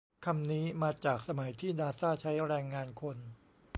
[0.25, 3.17] คำนี้มาจากสมัยที่นาซ่าใช้แรงงานคน